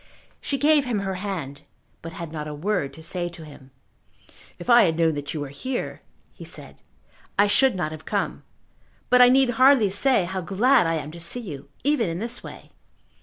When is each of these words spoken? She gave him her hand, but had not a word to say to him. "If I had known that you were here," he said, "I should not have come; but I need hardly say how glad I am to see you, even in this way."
She 0.41 0.57
gave 0.57 0.85
him 0.85 1.01
her 1.01 1.13
hand, 1.21 1.61
but 2.01 2.13
had 2.13 2.31
not 2.31 2.47
a 2.47 2.55
word 2.55 2.91
to 2.95 3.03
say 3.03 3.29
to 3.29 3.45
him. 3.45 3.69
"If 4.57 4.67
I 4.67 4.85
had 4.85 4.97
known 4.97 5.13
that 5.13 5.35
you 5.35 5.39
were 5.41 5.49
here," 5.49 6.01
he 6.33 6.43
said, 6.43 6.81
"I 7.37 7.45
should 7.45 7.75
not 7.75 7.91
have 7.91 8.05
come; 8.05 8.41
but 9.11 9.21
I 9.21 9.29
need 9.29 9.51
hardly 9.61 9.91
say 9.91 10.25
how 10.25 10.41
glad 10.41 10.87
I 10.87 10.95
am 10.95 11.11
to 11.11 11.19
see 11.19 11.41
you, 11.41 11.69
even 11.83 12.09
in 12.09 12.17
this 12.17 12.41
way." 12.41 12.71